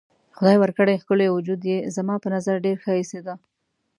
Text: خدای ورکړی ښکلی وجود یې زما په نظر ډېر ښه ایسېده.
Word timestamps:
خدای 0.37 0.57
ورکړی 0.59 1.01
ښکلی 1.01 1.27
وجود 1.31 1.61
یې 1.71 1.77
زما 1.95 2.15
په 2.23 2.27
نظر 2.35 2.55
ډېر 2.65 2.77
ښه 2.83 2.91
ایسېده. 2.97 3.33